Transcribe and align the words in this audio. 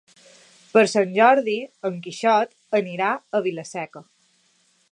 Per 0.75 0.81
Sant 0.93 1.11
Jordi 1.17 1.57
en 1.89 1.99
Quixot 2.07 2.57
anirà 2.79 3.11
a 3.13 3.43
Vila-seca. 3.49 4.03